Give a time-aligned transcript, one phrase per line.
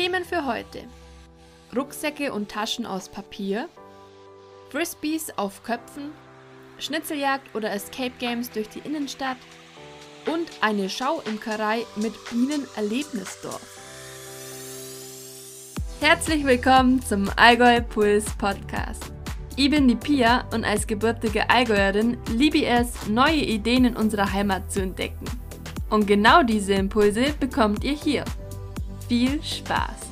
[0.00, 0.84] Themen für heute.
[1.76, 3.68] Rucksäcke und Taschen aus Papier,
[4.70, 6.12] Frisbees auf Köpfen,
[6.78, 9.36] Schnitzeljagd oder Escape Games durch die Innenstadt
[10.24, 13.60] und eine Schauimkerei mit Bienenerlebnisdorf.
[16.00, 19.12] Herzlich willkommen zum Allgäu Puls Podcast.
[19.56, 24.32] Ich bin die Pia und als gebürtige Allgäuerin liebe ich es, neue Ideen in unserer
[24.32, 25.26] Heimat zu entdecken.
[25.90, 28.24] Und genau diese Impulse bekommt ihr hier.
[29.10, 30.09] Viel Spaß!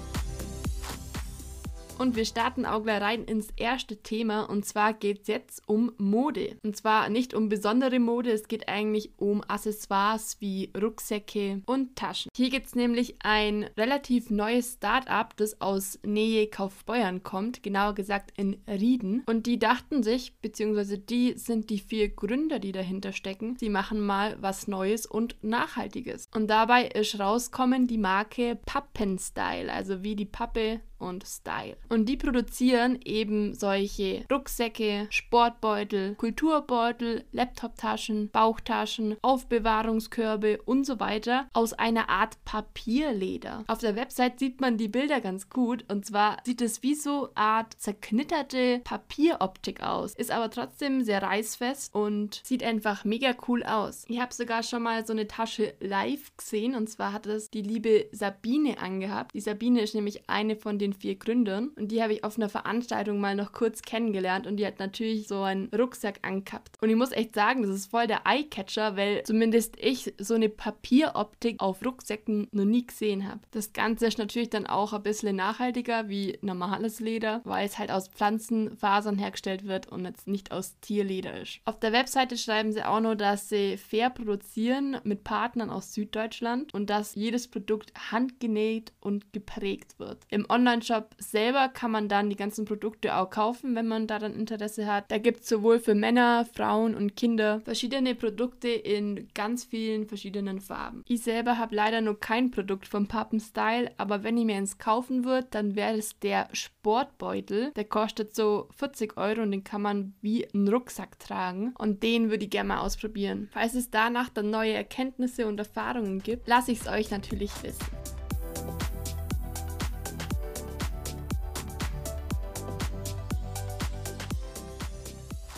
[1.98, 4.42] Und wir starten auch gleich rein ins erste Thema.
[4.42, 6.56] Und zwar geht es jetzt um Mode.
[6.62, 12.30] Und zwar nicht um besondere Mode, es geht eigentlich um Accessoires wie Rucksäcke und Taschen.
[12.36, 18.32] Hier gibt es nämlich ein relativ neues Start-up, das aus Nähe Kaufbeuern kommt, genauer gesagt
[18.36, 19.24] in Rieden.
[19.26, 24.00] Und die dachten sich, beziehungsweise die sind die vier Gründer, die dahinter stecken, sie machen
[24.00, 26.28] mal was Neues und Nachhaltiges.
[26.32, 31.76] Und dabei ist rauskommen die Marke Pappenstyle, also wie die Pappe und Style.
[31.88, 41.72] Und die produzieren eben solche Rucksäcke, Sportbeutel, Kulturbeutel, Laptoptaschen, Bauchtaschen, Aufbewahrungskörbe und so weiter aus
[41.72, 43.64] einer Art Papierleder.
[43.66, 47.30] Auf der Website sieht man die Bilder ganz gut und zwar sieht es wie so
[47.34, 54.04] Art zerknitterte Papieroptik aus, ist aber trotzdem sehr reißfest und sieht einfach mega cool aus.
[54.08, 57.62] Ich habe sogar schon mal so eine Tasche live gesehen und zwar hat es die
[57.62, 59.34] liebe Sabine angehabt.
[59.34, 61.68] Die Sabine ist nämlich eine von den den vier Gründern.
[61.76, 65.28] Und die habe ich auf einer Veranstaltung mal noch kurz kennengelernt und die hat natürlich
[65.28, 66.76] so einen Rucksack angehabt.
[66.80, 70.48] Und ich muss echt sagen, das ist voll der Eyecatcher, weil zumindest ich so eine
[70.48, 73.40] Papieroptik auf Rucksäcken noch nie gesehen habe.
[73.50, 77.90] Das Ganze ist natürlich dann auch ein bisschen nachhaltiger wie normales Leder, weil es halt
[77.90, 81.60] aus Pflanzenfasern hergestellt wird und jetzt nicht aus Tierleder ist.
[81.64, 86.72] Auf der Webseite schreiben sie auch nur, dass sie fair produzieren mit Partnern aus Süddeutschland
[86.74, 90.24] und dass jedes Produkt handgenäht und geprägt wird.
[90.30, 94.34] Im Online Online-Shop selber kann man dann die ganzen Produkte auch kaufen, wenn man daran
[94.34, 95.10] Interesse hat.
[95.10, 100.60] Da gibt es sowohl für Männer, Frauen und Kinder verschiedene Produkte in ganz vielen verschiedenen
[100.60, 101.02] Farben.
[101.06, 104.78] Ich selber habe leider nur kein Produkt vom Pappen Style, aber wenn ich mir eins
[104.78, 107.72] kaufen würde, dann wäre es der Sportbeutel.
[107.72, 111.74] Der kostet so 40 Euro und den kann man wie einen Rucksack tragen.
[111.78, 113.48] Und den würde ich gerne mal ausprobieren.
[113.52, 118.17] Falls es danach dann neue Erkenntnisse und Erfahrungen gibt, lasse ich es euch natürlich wissen.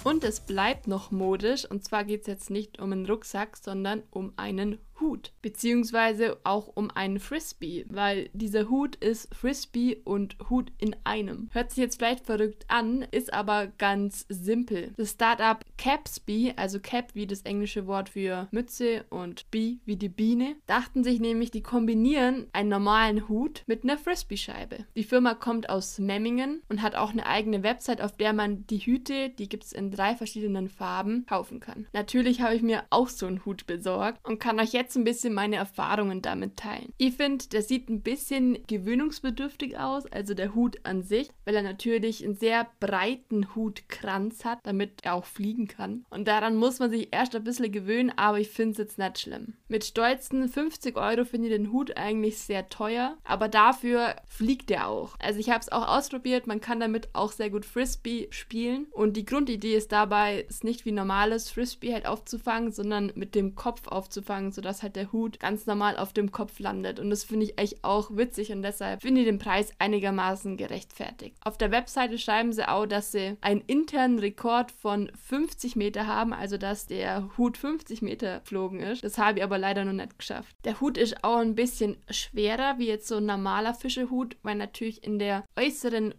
[0.02, 1.64] Und es bleibt noch modisch.
[1.64, 6.70] Und zwar geht es jetzt nicht um einen Rucksack, sondern um einen Hut, beziehungsweise auch
[6.74, 11.48] um einen Frisbee, weil dieser Hut ist Frisbee und Hut in einem.
[11.52, 14.92] Hört sich jetzt vielleicht verrückt an, ist aber ganz simpel.
[14.96, 20.08] Das Startup Capsbee, also Cap wie das englische Wort für Mütze und Bee wie die
[20.08, 24.84] Biene, dachten sich nämlich, die kombinieren einen normalen Hut mit einer Frisbee-Scheibe.
[24.96, 28.78] Die Firma kommt aus Memmingen und hat auch eine eigene Website, auf der man die
[28.78, 31.86] Hüte, die gibt es in drei verschiedenen Farben, kaufen kann.
[31.92, 35.04] Natürlich habe ich mir auch so einen Hut besorgt und kann euch jetzt jetzt ein
[35.04, 36.92] bisschen meine Erfahrungen damit teilen.
[36.98, 41.62] Ich finde, der sieht ein bisschen gewöhnungsbedürftig aus, also der Hut an sich, weil er
[41.62, 46.04] natürlich einen sehr breiten Hutkranz hat, damit er auch fliegen kann.
[46.10, 49.20] Und daran muss man sich erst ein bisschen gewöhnen, aber ich finde es jetzt nicht
[49.20, 49.54] schlimm.
[49.68, 54.88] Mit stolzen 50 Euro finde ich den Hut eigentlich sehr teuer, aber dafür fliegt er
[54.88, 55.14] auch.
[55.20, 59.16] Also ich habe es auch ausprobiert, man kann damit auch sehr gut Frisbee spielen und
[59.16, 63.86] die Grundidee ist dabei, es nicht wie normales Frisbee halt aufzufangen, sondern mit dem Kopf
[63.86, 67.00] aufzufangen, sodass halt der Hut ganz normal auf dem Kopf landet.
[67.00, 71.36] Und das finde ich echt auch witzig und deshalb finde ich den Preis einigermaßen gerechtfertigt.
[71.44, 76.32] Auf der Webseite schreiben sie auch, dass sie einen internen Rekord von 50 Meter haben,
[76.32, 79.04] also dass der Hut 50 Meter geflogen ist.
[79.04, 80.56] Das habe ich aber leider noch nicht geschafft.
[80.64, 85.04] Der Hut ist auch ein bisschen schwerer wie jetzt so ein normaler Fischehut, weil natürlich
[85.04, 86.14] in der äußeren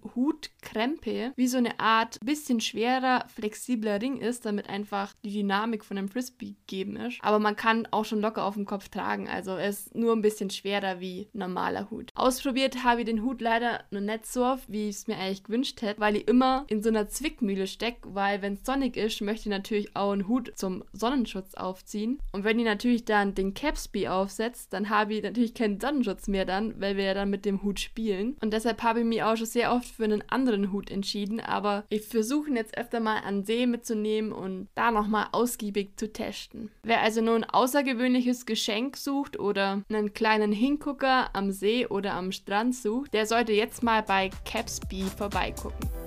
[0.72, 5.98] Hutkrempe wie so eine Art bisschen schwerer, flexibler Ring ist, damit einfach die Dynamik von
[5.98, 7.18] dem Frisbee gegeben ist.
[7.22, 9.28] Aber man kann auch schon locker auf dem Kopf tragen.
[9.28, 12.12] Also er ist nur ein bisschen schwerer wie normaler Hut.
[12.16, 15.44] Ausprobiert habe ich den Hut leider noch nicht so oft, wie ich es mir eigentlich
[15.44, 19.22] gewünscht hätte, weil ich immer in so einer Zwickmühle stecke, weil wenn es sonnig ist,
[19.22, 22.20] möchte ich natürlich auch einen Hut zum Sonnenschutz aufziehen.
[22.32, 26.46] Und wenn ich natürlich dann den Capsby aufsetzt, dann habe ich natürlich keinen Sonnenschutz mehr
[26.46, 28.38] dann, weil wir ja dann mit dem Hut spielen.
[28.42, 31.86] Und deshalb habe ich mich auch schon sehr oft für einen anderen Hut entschieden, aber
[31.90, 36.70] ich versuche ihn jetzt öfter mal an See mitzunehmen und da nochmal ausgiebig zu testen.
[36.84, 42.76] Wer also nun außergewöhnliches Geschenk sucht oder einen kleinen Hingucker am See oder am Strand
[42.76, 46.01] sucht, der sollte jetzt mal bei Capsby vorbeigucken.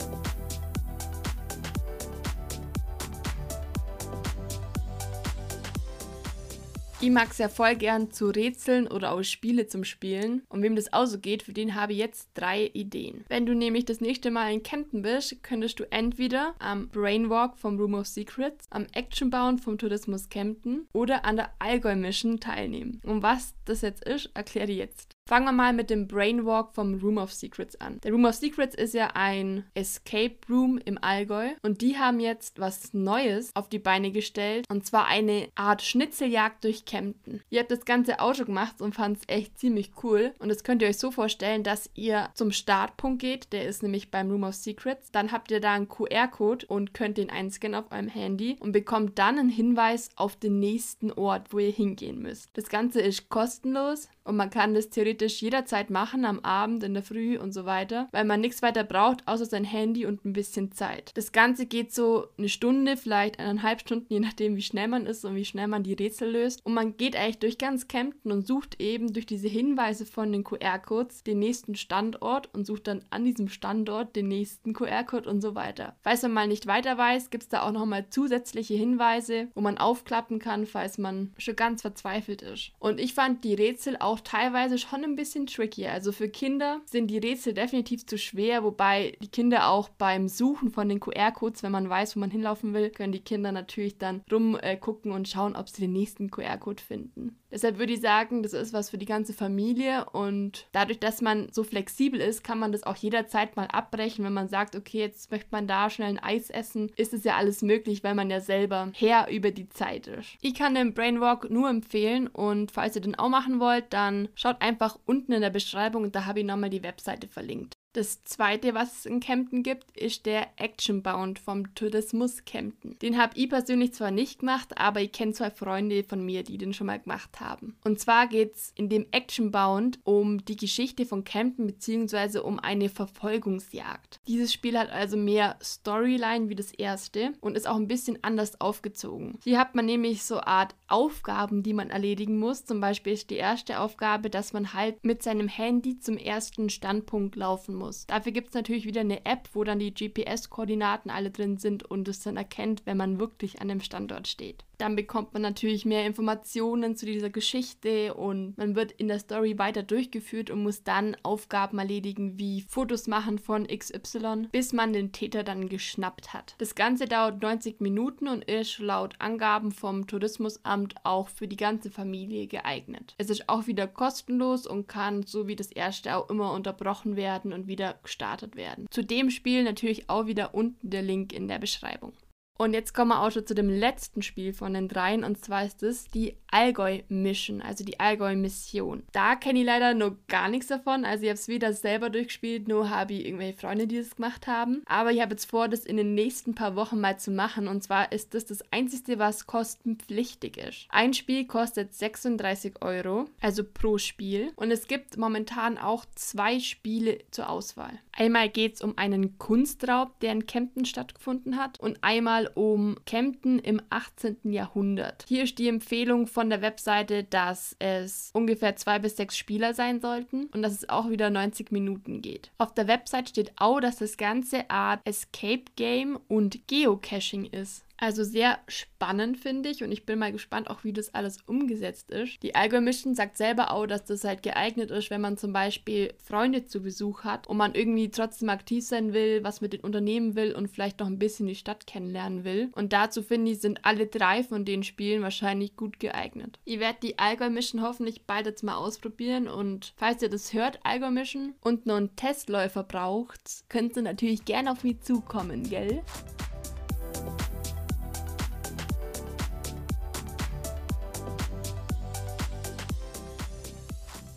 [7.04, 10.40] Ich mag es ja voll gern zu rätseln oder auch Spiele zum Spielen.
[10.48, 13.26] Und wem das auch so geht, für den habe ich jetzt drei Ideen.
[13.28, 17.78] Wenn du nämlich das nächste Mal in Kempten bist, könntest du entweder am Brainwalk vom
[17.78, 23.02] Room of Secrets, am Actionbound vom Tourismus Kempten oder an der Allgäu Mission teilnehmen.
[23.04, 25.13] Und was das jetzt ist, erkläre ich jetzt.
[25.26, 27.98] Fangen wir mal mit dem Brainwalk vom Room of Secrets an.
[28.04, 32.60] Der Room of Secrets ist ja ein Escape Room im Allgäu und die haben jetzt
[32.60, 37.40] was Neues auf die Beine gestellt und zwar eine Art Schnitzeljagd durch Kempten.
[37.48, 40.82] Ihr habt das ganze Auto gemacht und fand es echt ziemlich cool und das könnt
[40.82, 44.54] ihr euch so vorstellen, dass ihr zum Startpunkt geht, der ist nämlich beim Room of
[44.54, 45.10] Secrets.
[45.10, 49.18] Dann habt ihr da einen QR-Code und könnt den einscannen auf eurem Handy und bekommt
[49.18, 52.50] dann einen Hinweis auf den nächsten Ort, wo ihr hingehen müsst.
[52.52, 57.02] Das Ganze ist kostenlos und man kann das theoretisch jederzeit machen, am Abend, in der
[57.02, 60.72] Früh und so weiter, weil man nichts weiter braucht, außer sein Handy und ein bisschen
[60.72, 61.12] Zeit.
[61.14, 65.24] Das Ganze geht so eine Stunde, vielleicht eineinhalb Stunden, je nachdem, wie schnell man ist
[65.24, 66.64] und wie schnell man die Rätsel löst.
[66.64, 70.44] Und man geht eigentlich durch ganz Kempten und sucht eben durch diese Hinweise von den
[70.44, 75.54] QR-Codes den nächsten Standort und sucht dann an diesem Standort den nächsten QR-Code und so
[75.54, 75.96] weiter.
[76.02, 79.78] Falls man mal nicht weiter weiß, gibt es da auch nochmal zusätzliche Hinweise, wo man
[79.78, 82.72] aufklappen kann, falls man schon ganz verzweifelt ist.
[82.78, 85.86] Und ich fand die Rätsel auch teilweise schon ein bisschen tricky.
[85.86, 90.70] Also für Kinder sind die Rätsel definitiv zu schwer, wobei die Kinder auch beim Suchen
[90.70, 94.22] von den QR-Codes, wenn man weiß, wo man hinlaufen will, können die Kinder natürlich dann
[94.30, 97.38] rumgucken äh, und schauen, ob sie den nächsten QR-Code finden.
[97.54, 101.46] Deshalb würde ich sagen, das ist was für die ganze Familie und dadurch, dass man
[101.52, 105.30] so flexibel ist, kann man das auch jederzeit mal abbrechen, wenn man sagt, okay, jetzt
[105.30, 108.40] möchte man da schnell ein Eis essen, ist es ja alles möglich, weil man ja
[108.40, 110.30] selber Herr über die Zeit ist.
[110.42, 114.60] Ich kann den Brainwalk nur empfehlen und falls ihr den auch machen wollt, dann schaut
[114.60, 117.74] einfach unten in der Beschreibung, da habe ich nochmal die Webseite verlinkt.
[117.94, 122.98] Das zweite, was es in Kempten gibt, ist der Action Bound vom Tourismus Kempten.
[122.98, 126.58] Den habe ich persönlich zwar nicht gemacht, aber ich kenne zwei Freunde von mir, die
[126.58, 127.76] den schon mal gemacht haben.
[127.84, 132.40] Und zwar geht es in dem Action Bound um die Geschichte von Kempten bzw.
[132.40, 134.18] um eine Verfolgungsjagd.
[134.26, 138.60] Dieses Spiel hat also mehr Storyline wie das erste und ist auch ein bisschen anders
[138.60, 139.38] aufgezogen.
[139.44, 142.64] Hier hat man nämlich so Art Aufgaben, die man erledigen muss.
[142.64, 147.36] Zum Beispiel ist die erste Aufgabe, dass man halt mit seinem Handy zum ersten Standpunkt
[147.36, 148.06] laufen muss muss.
[148.06, 152.08] Dafür gibt es natürlich wieder eine App, wo dann die GPS-Koordinaten alle drin sind und
[152.08, 154.64] es dann erkennt, wenn man wirklich an dem Standort steht.
[154.78, 159.58] Dann bekommt man natürlich mehr Informationen zu dieser Geschichte und man wird in der Story
[159.58, 165.12] weiter durchgeführt und muss dann Aufgaben erledigen wie Fotos machen von XY, bis man den
[165.12, 166.56] Täter dann geschnappt hat.
[166.58, 171.90] Das Ganze dauert 90 Minuten und ist laut Angaben vom Tourismusamt auch für die ganze
[171.90, 173.14] Familie geeignet.
[173.18, 177.52] Es ist auch wieder kostenlos und kann so wie das erste auch immer unterbrochen werden
[177.52, 178.86] und wieder gestartet werden.
[178.90, 182.12] Zu dem Spiel natürlich auch wieder unten der Link in der Beschreibung.
[182.56, 185.64] Und jetzt kommen wir auch schon zu dem letzten Spiel von den dreien und zwar
[185.64, 189.02] ist es die Allgäu Mission, also die Allgäu Mission.
[189.10, 192.68] Da kenne ich leider noch gar nichts davon, also ich habe es weder selber durchgespielt,
[192.68, 194.84] nur habe ich irgendwelche Freunde, die das gemacht haben.
[194.86, 197.82] Aber ich habe jetzt vor, das in den nächsten paar Wochen mal zu machen und
[197.82, 200.86] zwar ist das das einzige, was kostenpflichtig ist.
[200.90, 207.18] Ein Spiel kostet 36 Euro, also pro Spiel und es gibt momentan auch zwei Spiele
[207.32, 207.98] zur Auswahl.
[208.12, 213.58] Einmal geht es um einen Kunstraub, der in Kempten stattgefunden hat und einmal um Kempten
[213.58, 214.38] im 18.
[214.44, 215.24] Jahrhundert.
[215.28, 220.00] Hier ist die Empfehlung von der Webseite, dass es ungefähr zwei bis sechs Spieler sein
[220.00, 222.50] sollten und dass es auch wieder 90 Minuten geht.
[222.58, 227.84] Auf der Website steht auch, dass das ganze Art Escape Game und Geocaching ist.
[228.04, 229.82] Also sehr spannend, finde ich.
[229.82, 232.42] Und ich bin mal gespannt, auch wie das alles umgesetzt ist.
[232.42, 236.12] Die Allgäu Mission sagt selber auch, dass das halt geeignet ist, wenn man zum Beispiel
[236.22, 240.36] Freunde zu Besuch hat und man irgendwie trotzdem aktiv sein will, was mit den Unternehmen
[240.36, 242.68] will und vielleicht noch ein bisschen die Stadt kennenlernen will.
[242.72, 246.58] Und dazu finde ich, sind alle drei von den Spielen wahrscheinlich gut geeignet.
[246.66, 249.48] Ihr werdet die Allgäu Mission hoffentlich bald jetzt mal ausprobieren.
[249.48, 254.44] Und falls ihr das hört, Allgäu Mission, und noch einen Testläufer braucht, könnt ihr natürlich
[254.44, 256.02] gerne auf mich zukommen, gell?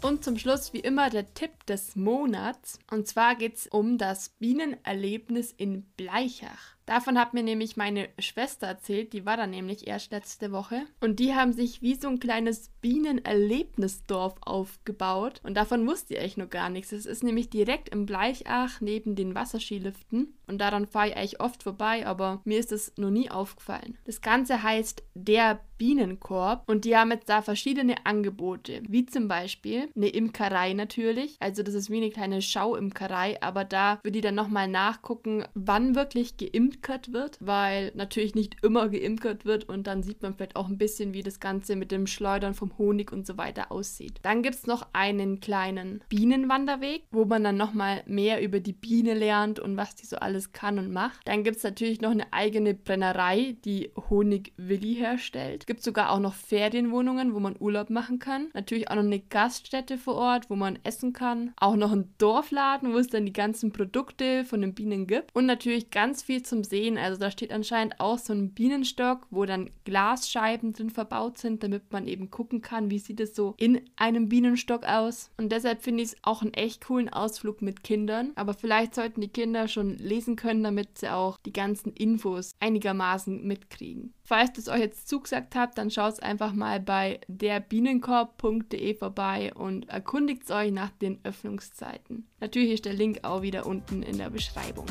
[0.02, 2.80] Und zum Schluss wie immer der Tipp des Monats.
[2.92, 6.77] Und zwar geht es um das Bienenerlebnis in Bleichach.
[6.88, 10.84] Davon hat mir nämlich meine Schwester erzählt, die war da nämlich erst letzte Woche.
[11.02, 15.42] Und die haben sich wie so ein kleines Bienenerlebnisdorf aufgebaut.
[15.44, 16.94] Und davon wusste ich eigentlich noch gar nichts.
[16.94, 20.34] Es ist nämlich direkt im Bleichach neben den Wasserskiliften.
[20.48, 23.98] Und daran fahre ich eigentlich oft vorbei, aber mir ist das noch nie aufgefallen.
[24.06, 29.90] Das Ganze heißt der Bienenkorb und die haben jetzt da verschiedene Angebote, wie zum Beispiel
[29.96, 31.36] eine Imkerei natürlich.
[31.40, 35.96] Also das ist wie eine kleine Schauimkerei, aber da würde ich dann nochmal nachgucken, wann
[35.96, 40.56] wirklich geimpft geimkert wird, weil natürlich nicht immer geimkert wird und dann sieht man vielleicht
[40.56, 44.20] auch ein bisschen, wie das Ganze mit dem Schleudern vom Honig und so weiter aussieht.
[44.22, 49.14] Dann gibt es noch einen kleinen Bienenwanderweg, wo man dann nochmal mehr über die Biene
[49.14, 51.20] lernt und was die so alles kann und macht.
[51.26, 55.64] Dann gibt es natürlich noch eine eigene Brennerei, die Honigwilli herstellt.
[55.64, 58.50] Es gibt sogar auch noch Ferienwohnungen, wo man Urlaub machen kann.
[58.54, 61.54] Natürlich auch noch eine Gaststätte vor Ort, wo man essen kann.
[61.58, 65.36] Auch noch ein Dorfladen, wo es dann die ganzen Produkte von den Bienen gibt.
[65.36, 66.98] Und natürlich ganz viel zum Sehen.
[66.98, 71.92] Also da steht anscheinend auch so ein Bienenstock, wo dann Glasscheiben drin verbaut sind, damit
[71.92, 75.32] man eben gucken kann, wie sieht es so in einem Bienenstock aus.
[75.38, 78.32] Und deshalb finde ich es auch einen echt coolen Ausflug mit Kindern.
[78.36, 83.46] Aber vielleicht sollten die Kinder schon lesen können, damit sie auch die ganzen Infos einigermaßen
[83.46, 84.14] mitkriegen.
[84.24, 90.50] Falls das euch jetzt zugesagt habt, dann schaut einfach mal bei derbienenkorb.de vorbei und erkundigt
[90.52, 92.28] euch nach den Öffnungszeiten.
[92.40, 94.86] Natürlich ist der Link auch wieder unten in der Beschreibung.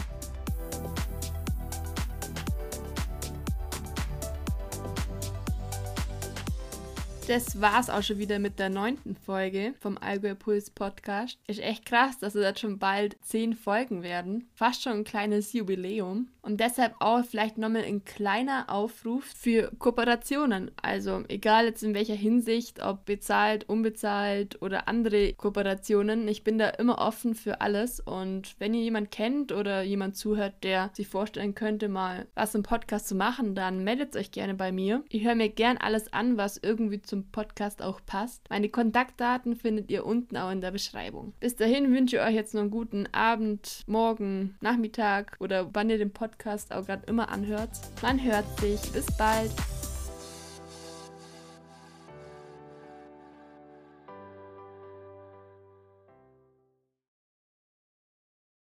[7.27, 11.37] Das war's auch schon wieder mit der neunten Folge vom Allgäu Puls Podcast.
[11.49, 14.49] Ist echt krass, dass es jetzt schon bald zehn Folgen werden.
[14.55, 16.29] Fast schon ein kleines Jubiläum.
[16.43, 20.71] Und deshalb auch vielleicht nochmal ein kleiner Aufruf für Kooperationen.
[20.81, 26.29] Also egal jetzt in welcher Hinsicht, ob bezahlt, unbezahlt oder andere Kooperationen.
[26.29, 27.99] Ich bin da immer offen für alles.
[27.99, 32.63] Und wenn ihr jemand kennt oder jemand zuhört, der sich vorstellen könnte, mal was im
[32.63, 35.03] Podcast zu machen, dann meldet euch gerne bei mir.
[35.09, 38.43] Ich höre mir gern alles an, was irgendwie zum Podcast auch passt.
[38.51, 41.33] Meine Kontaktdaten findet ihr unten auch in der Beschreibung.
[41.41, 45.99] Bis dahin wünsche ich euch jetzt noch einen guten Abend, Morgen, Nachmittag oder wann ihr
[45.99, 47.71] den Podcast auch gerade immer anhört.
[48.03, 48.81] Man hört sich.
[48.93, 49.51] Bis bald.